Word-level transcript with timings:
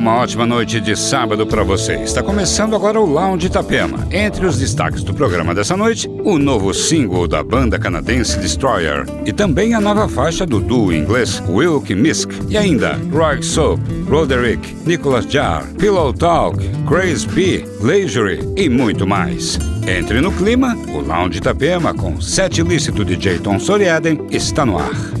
Uma 0.00 0.16
ótima 0.16 0.46
noite 0.46 0.80
de 0.80 0.96
sábado 0.96 1.46
para 1.46 1.62
você. 1.62 1.96
Está 1.96 2.22
começando 2.22 2.74
agora 2.74 2.98
o 2.98 3.04
Lounge 3.04 3.48
Itapema. 3.48 4.08
Entre 4.10 4.46
os 4.46 4.58
destaques 4.58 5.02
do 5.02 5.12
programa 5.12 5.54
dessa 5.54 5.76
noite, 5.76 6.08
o 6.24 6.38
novo 6.38 6.72
single 6.72 7.28
da 7.28 7.42
banda 7.42 7.78
canadense 7.78 8.38
Destroyer 8.38 9.04
e 9.26 9.32
também 9.32 9.74
a 9.74 9.80
nova 9.80 10.08
faixa 10.08 10.46
do 10.46 10.58
duo 10.58 10.90
inglês 10.90 11.42
Wilk 11.46 11.94
Misk 11.94 12.32
e 12.48 12.56
ainda 12.56 12.98
Roy 13.12 13.42
Soap, 13.42 13.78
Roderick, 14.08 14.74
Nicholas 14.86 15.26
Jar, 15.26 15.66
Pillow 15.78 16.14
Talk, 16.14 16.58
Crazy 16.88 17.28
P, 17.28 17.64
Leisure 17.82 18.40
e 18.56 18.70
muito 18.70 19.06
mais. 19.06 19.58
Entre 19.86 20.22
no 20.22 20.32
clima, 20.32 20.74
o 20.88 21.00
Lounge 21.00 21.38
Itapema 21.38 21.92
com 21.92 22.18
set 22.22 22.62
lícito 22.62 23.04
de 23.04 23.22
Jayton 23.22 23.60
Soriaden 23.60 24.18
está 24.30 24.64
no 24.64 24.78
ar. 24.78 25.19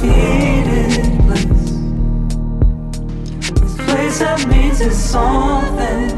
defeated 0.00 1.18
place. 1.26 1.70
This 3.60 3.76
place 3.76 4.18
that 4.20 4.46
means 4.48 4.80
it's 4.80 4.96
something. 4.96 6.10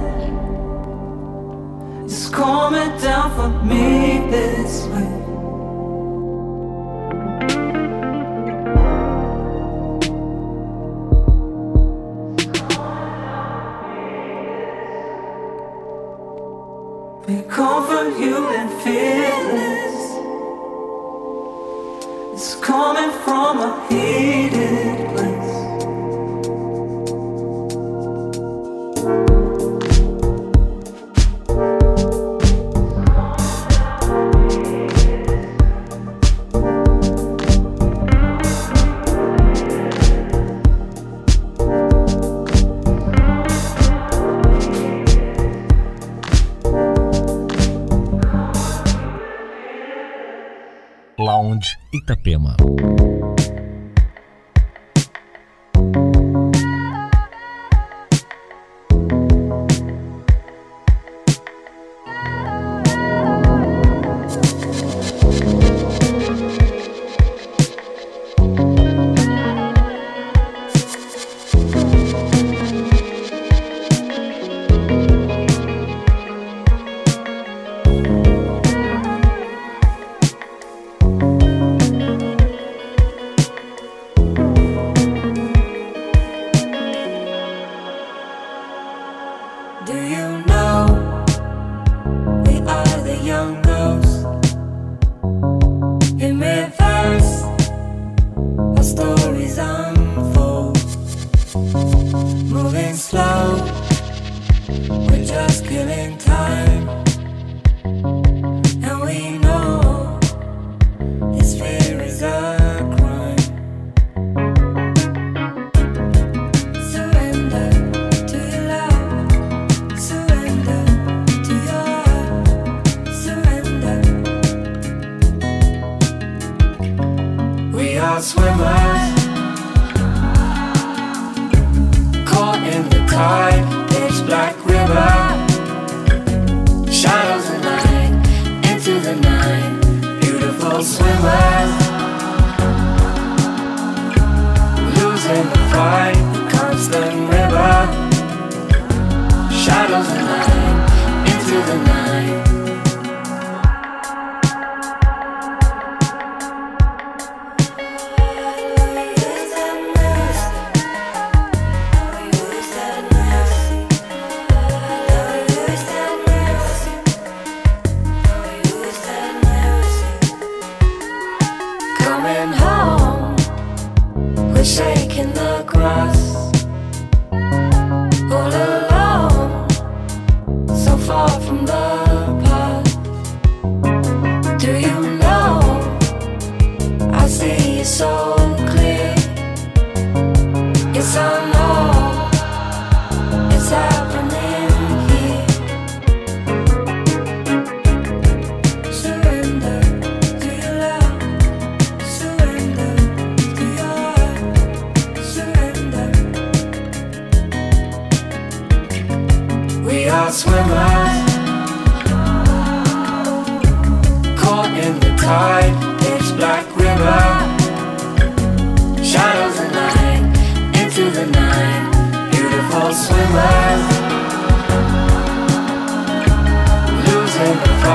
It's 2.04 2.28
coming 2.28 2.98
down 2.98 3.34
for 3.36 3.64
me 3.64 4.30
this 4.30 4.86
way. 4.88 5.19
Itapema. 52.10 52.56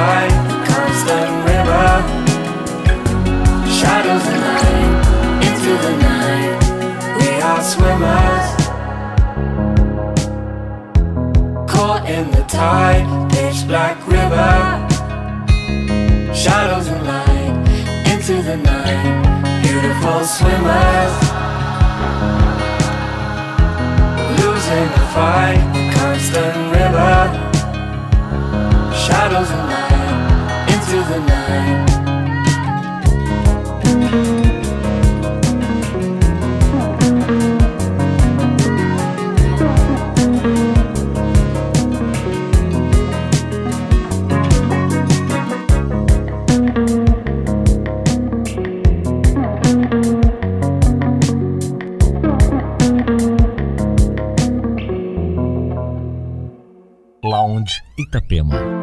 my 0.06 0.28
constant 0.70 1.32
river. 1.50 1.88
Shadows 3.80 4.26
of 4.34 4.38
light 4.48 4.94
into 5.48 5.72
the 5.86 5.94
night. 6.10 6.58
We 7.18 7.30
are 7.50 7.64
swimmers. 7.74 8.48
Caught 11.74 12.04
in 12.16 12.26
the 12.38 12.44
tide, 12.62 13.08
pitch 13.32 13.60
black 13.72 13.98
river. 14.18 14.54
Shadows 16.44 16.88
of 16.94 17.00
light, 17.14 17.56
into 18.12 18.36
the 18.50 18.58
night. 18.72 19.14
Beautiful 19.64 20.20
swimmers. 20.36 21.14
Losing 24.40 24.88
the 24.98 25.06
fight, 25.16 25.62
constant 25.98 26.56
river. 26.78 27.16
Shadows 29.06 29.50
and 29.56 29.66
light. 29.70 29.85
the 31.08 31.20
night 31.20 31.46
Itapema. 57.98 58.75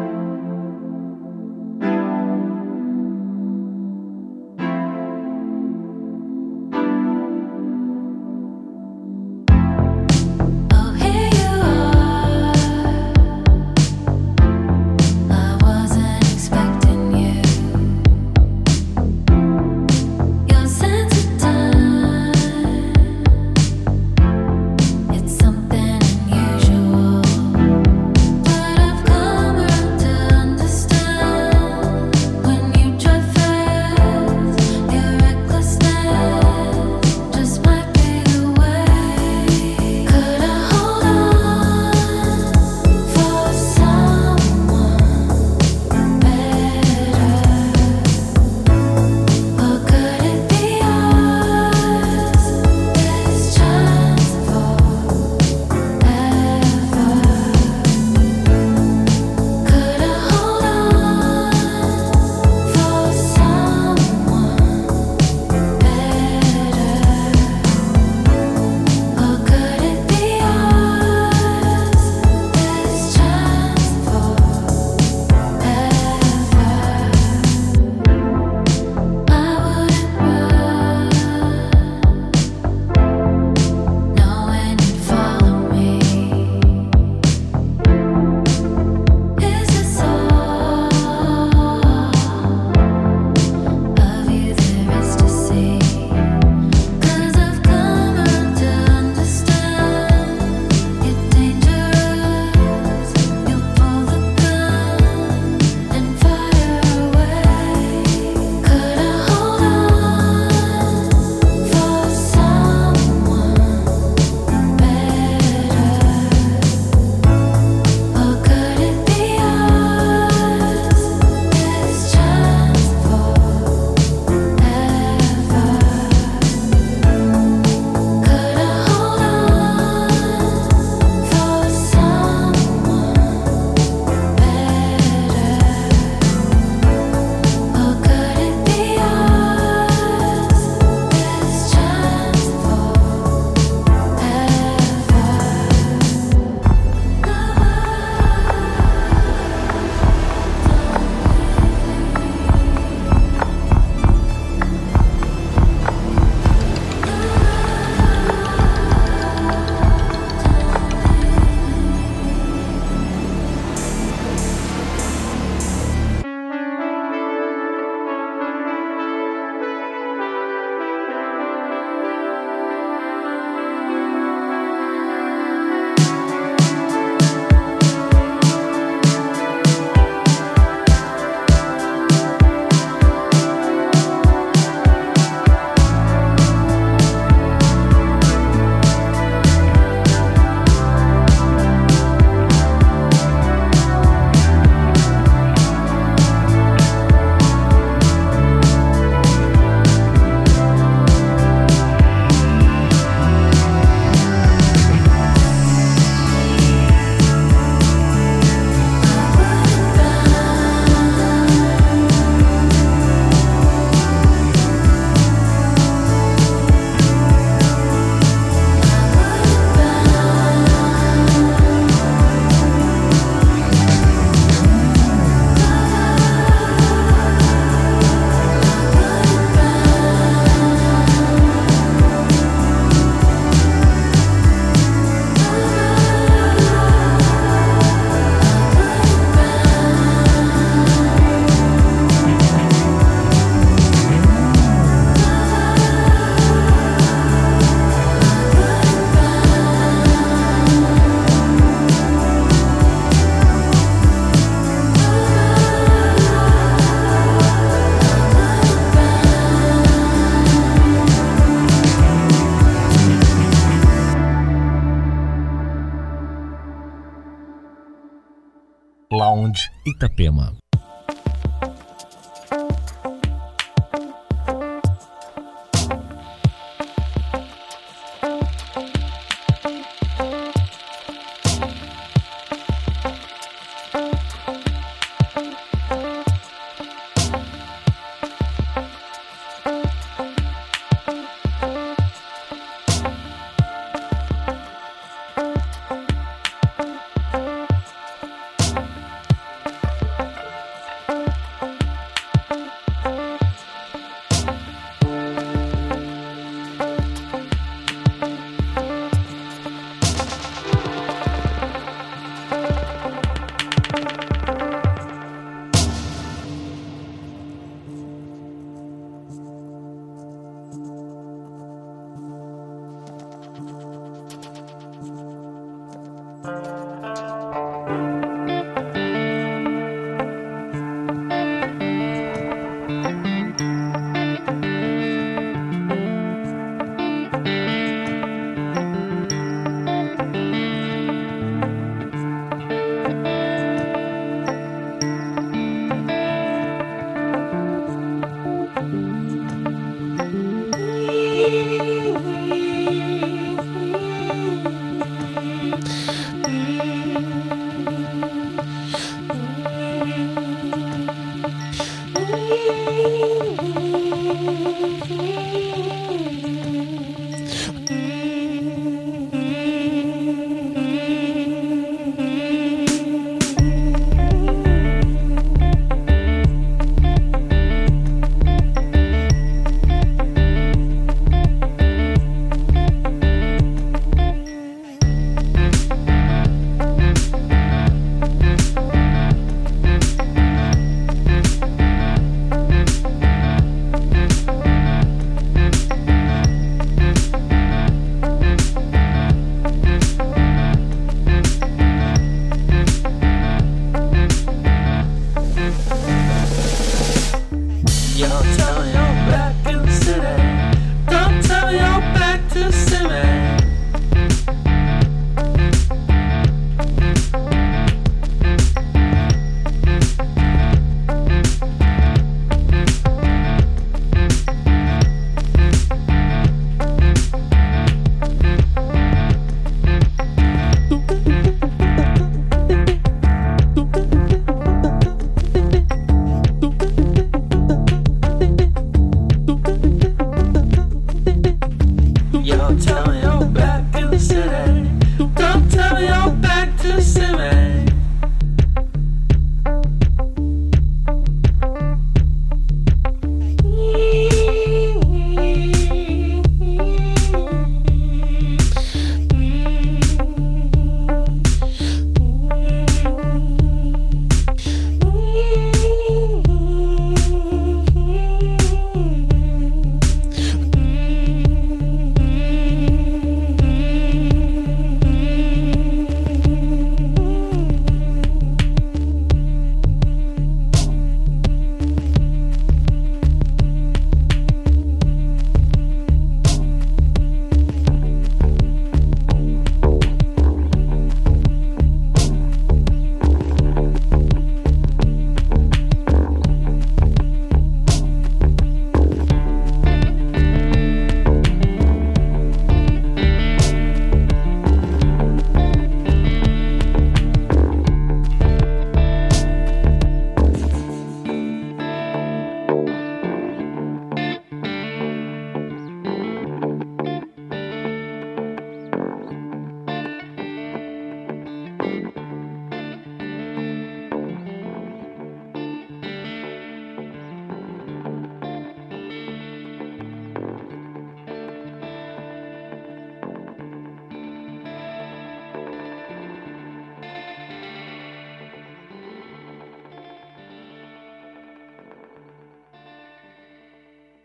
Itapema. 269.93 270.62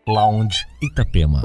Lounge 0.09 0.65
Itapema. 0.81 1.41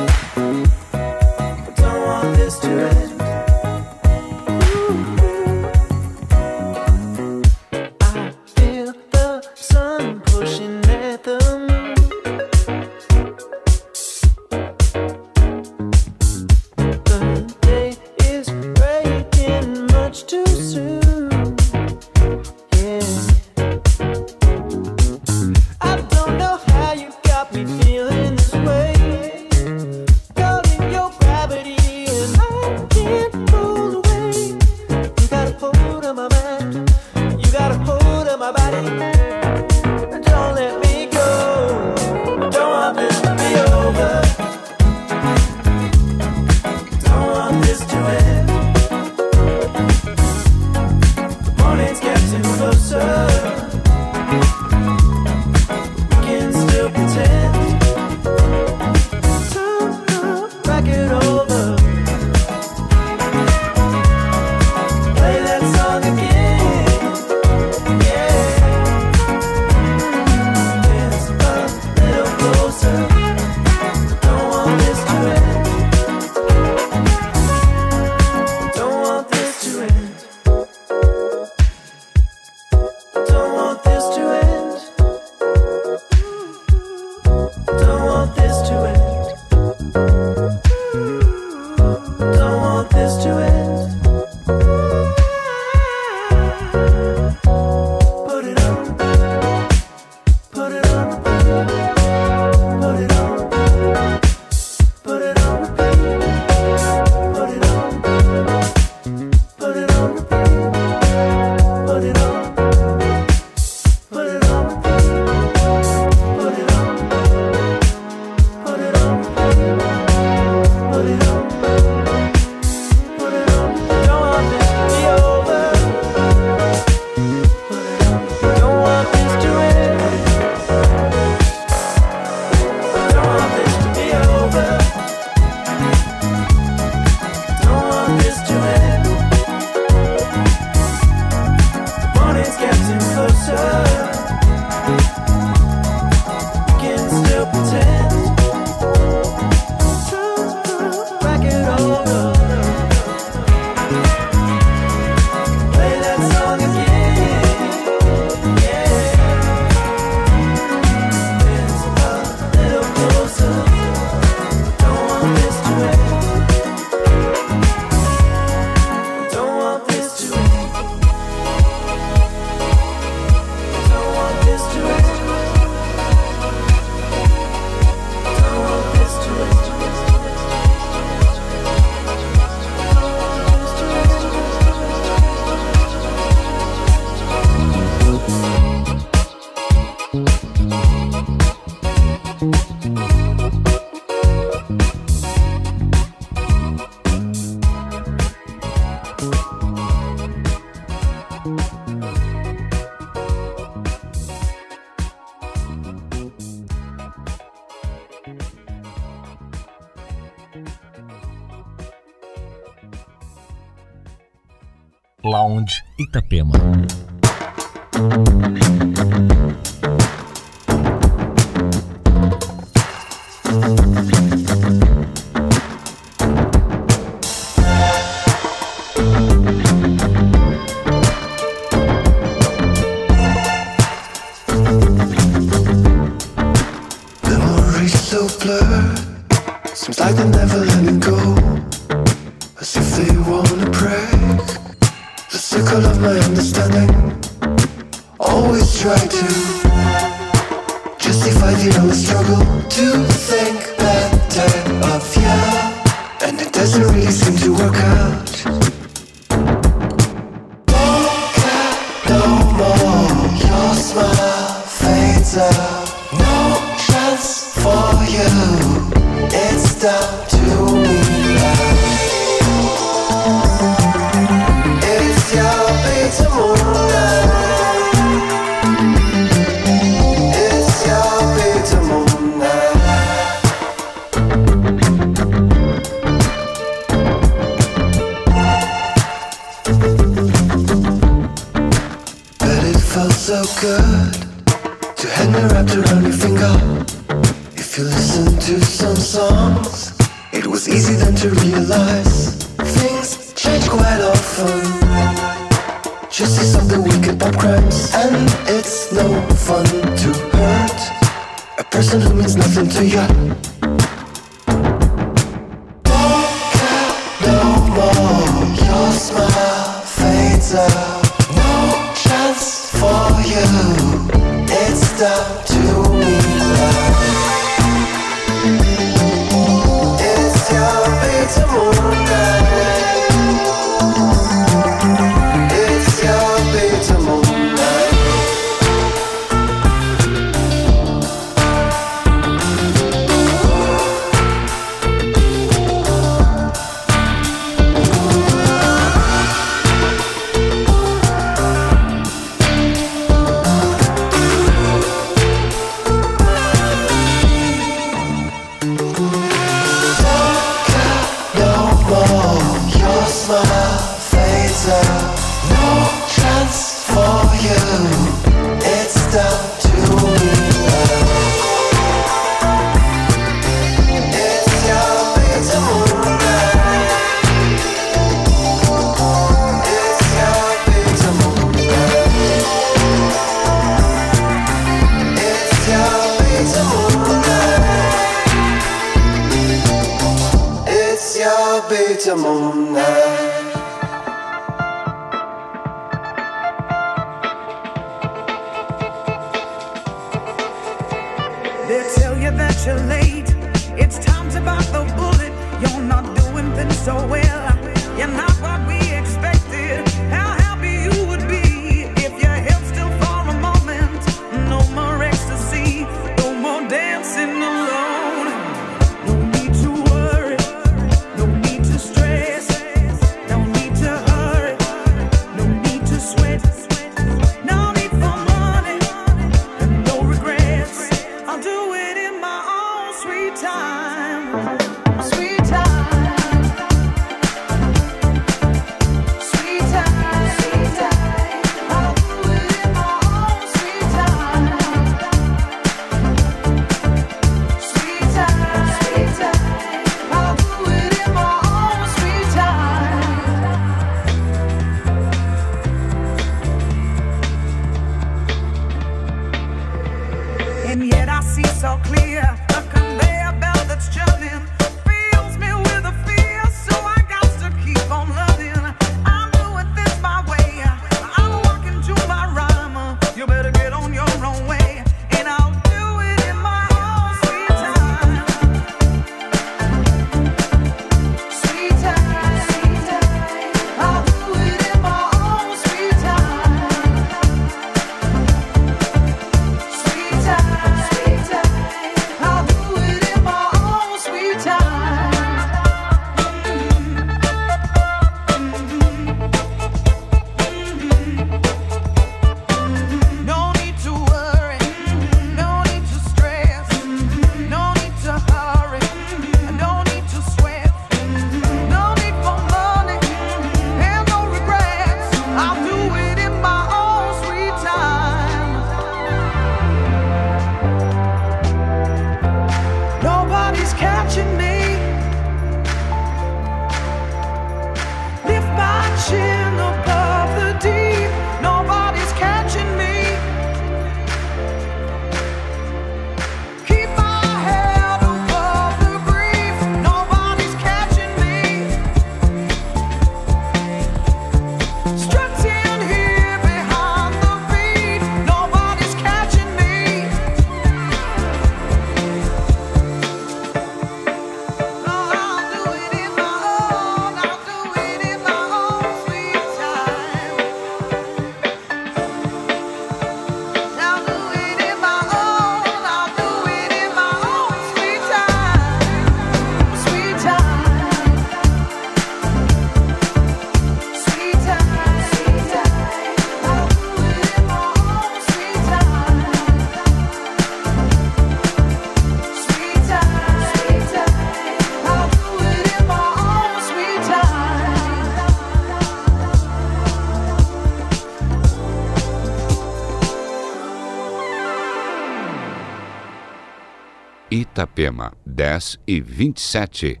Itapema, 597.86 598.12
10 598.26 598.78
e 598.86 599.00
27. 599.00 600.00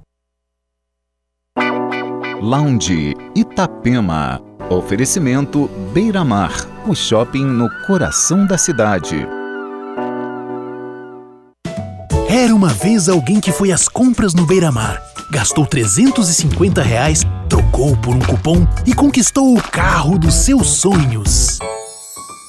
Lounge 2.42 3.14
Itapema. 3.34 4.40
Oferecimento 4.68 5.68
Beira 5.92 6.24
Mar, 6.24 6.52
o 6.88 6.94
shopping 6.96 7.44
no 7.44 7.70
coração 7.86 8.44
da 8.44 8.58
cidade. 8.58 9.24
Era 12.28 12.52
uma 12.52 12.70
vez 12.70 13.08
alguém 13.08 13.38
que 13.38 13.52
foi 13.52 13.70
às 13.70 13.88
compras 13.88 14.34
no 14.34 14.44
Beira 14.44 14.72
Mar, 14.72 15.00
gastou 15.30 15.64
350 15.64 16.82
reais, 16.82 17.22
trocou 17.48 17.96
por 17.98 18.16
um 18.16 18.20
cupom 18.20 18.66
e 18.84 18.92
conquistou 18.92 19.56
o 19.56 19.62
carro 19.62 20.18
dos 20.18 20.34
seus 20.34 20.66
sonhos. 20.66 21.60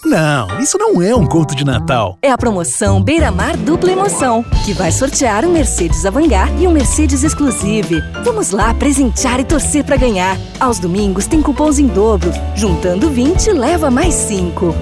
Não, 0.08 0.62
isso 0.62 0.78
não 0.78 1.02
é 1.02 1.14
um 1.14 1.26
conto 1.26 1.54
de 1.54 1.66
Natal. 1.66 2.18
É 2.22 2.32
a 2.32 2.38
promoção 2.38 3.04
Beira 3.04 3.30
Mar 3.30 3.58
Dupla 3.58 3.92
Emoção, 3.92 4.42
que 4.64 4.72
vai 4.72 4.90
sortear 4.90 5.44
um 5.44 5.52
Mercedes 5.52 6.06
Avantgar 6.06 6.50
e 6.58 6.66
um 6.66 6.72
Mercedes 6.72 7.26
Exclusive. 7.26 8.02
Vamos 8.24 8.52
lá 8.52 8.74
presentear 8.74 9.42
e 9.42 9.44
torcer 9.44 9.84
para 9.84 9.98
ganhar. 9.98 10.38
Aos 10.62 10.80
domingos 10.80 11.28
tem 11.28 11.42
cupons 11.42 11.78
em 11.78 11.88
dobro. 11.88 12.32
Juntando 12.56 13.10
20, 13.10 13.52
leva 13.52 13.92
mais 13.92 14.14
5. 14.14 14.74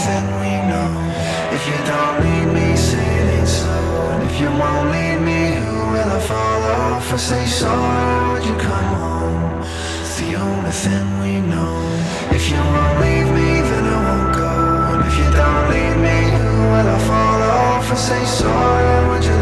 everything 0.00 0.26
we 0.40 0.52
know. 0.68 0.90
If 1.52 1.66
you 1.66 1.76
don't 1.84 2.16
need 2.24 2.46
me, 2.54 2.76
sing 2.76 3.46
slow. 3.46 4.10
And 4.12 4.22
if 4.30 4.40
you 4.40 4.48
won't 4.48 4.90
lead 4.90 5.18
me, 5.20 5.56
who 5.60 5.76
will 5.92 6.10
I 6.10 6.20
follow? 6.20 6.96
If 6.98 7.12
I 7.12 7.16
say 7.16 7.46
sorry, 7.46 8.32
would 8.32 8.44
you 8.46 8.56
come 8.56 8.94
home? 8.94 9.62
It's 10.00 10.20
the 10.20 10.34
only 10.36 10.70
thing 10.70 11.06
we 11.20 11.40
know. 11.40 11.74
If 12.30 12.48
you 12.50 12.60
won't 12.72 13.00
leave 13.04 13.30
me, 13.38 13.50
then 13.68 13.84
I 13.84 13.98
won't 14.06 14.36
go. 14.36 14.52
And 14.92 15.00
if 15.08 15.14
you 15.20 15.28
don't 15.40 15.64
need 15.74 15.96
me, 16.06 16.18
who 16.38 16.52
will 16.72 16.88
I 16.96 16.98
follow? 17.10 17.80
If 17.80 17.92
I 17.92 17.96
say 17.96 18.24
sorry, 18.24 19.08
would 19.08 19.24
you? 19.24 19.39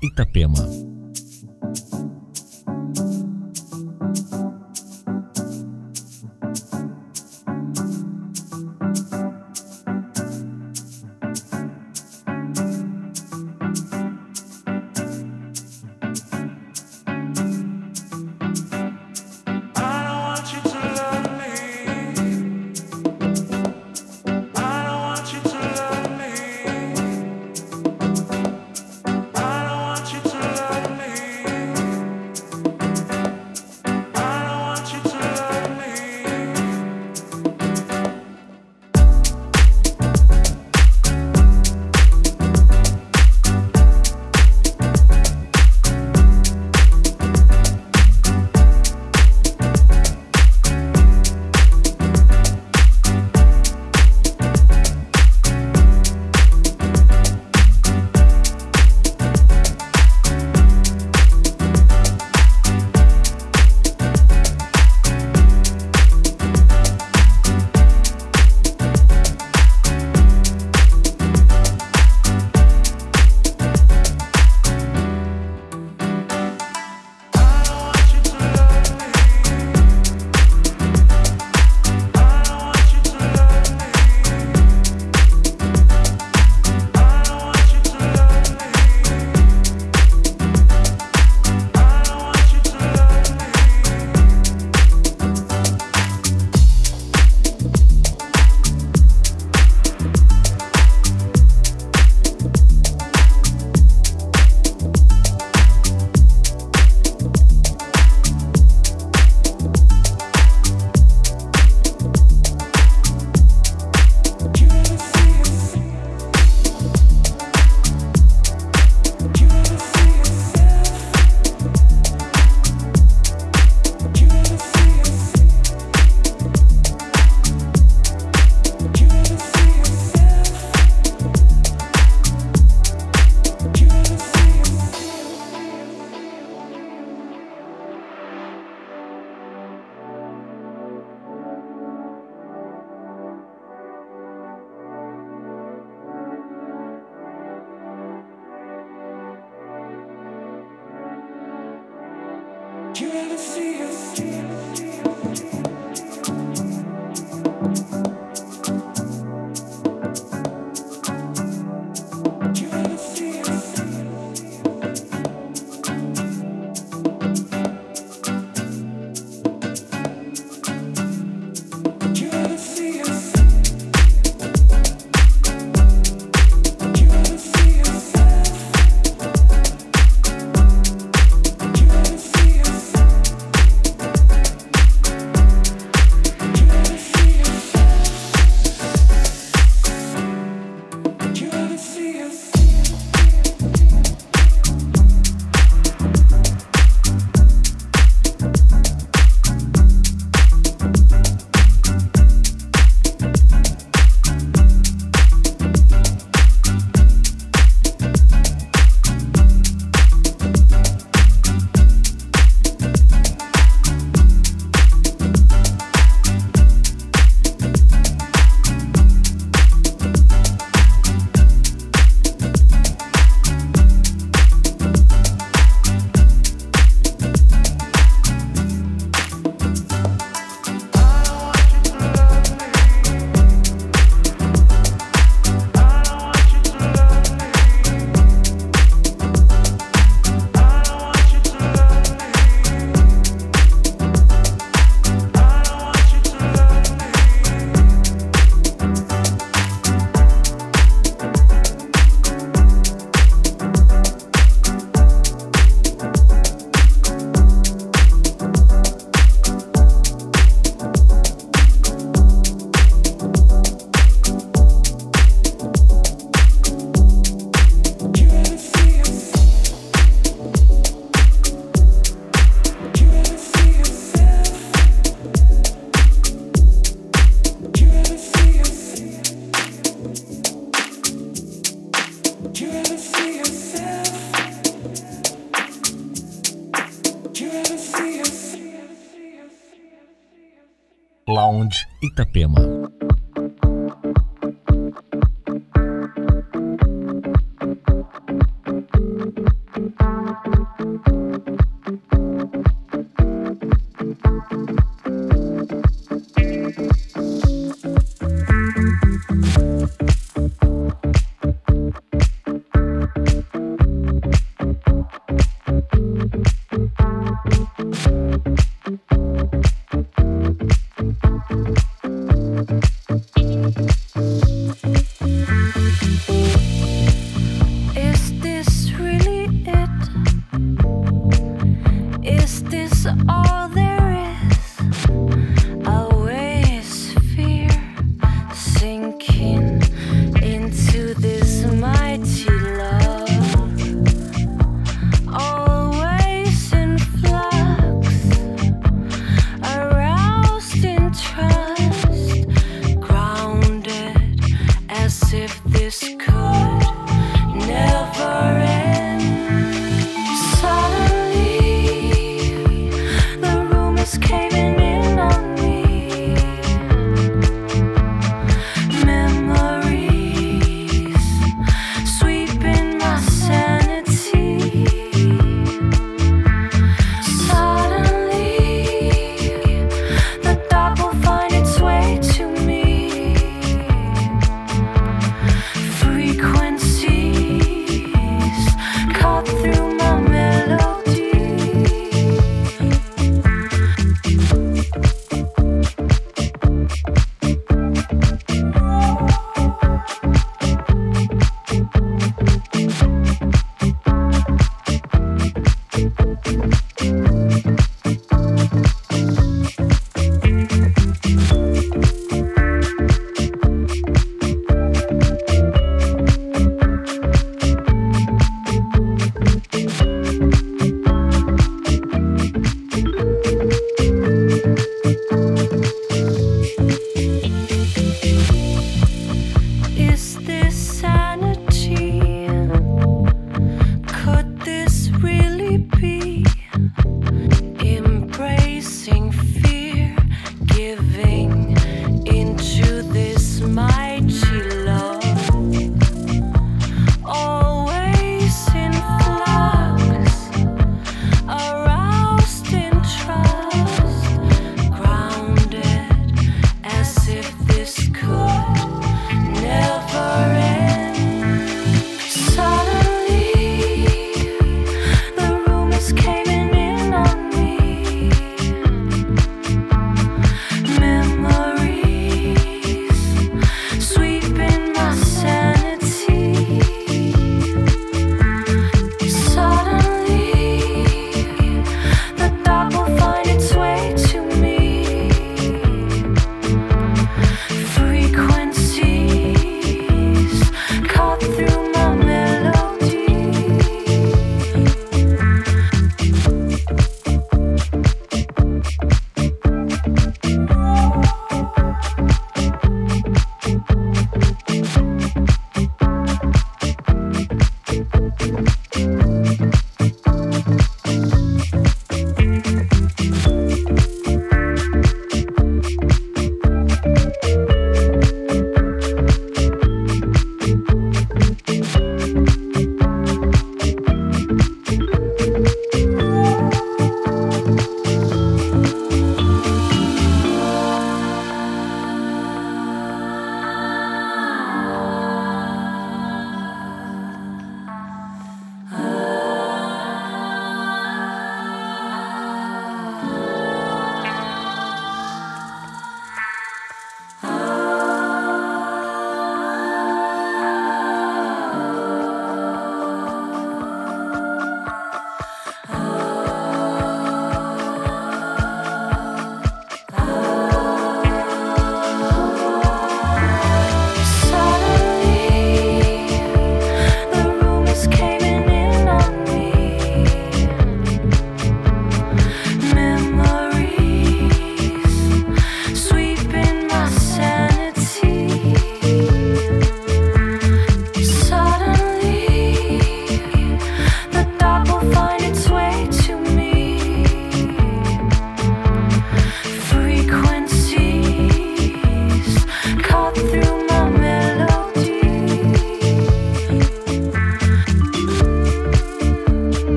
Itapema. 0.00 0.89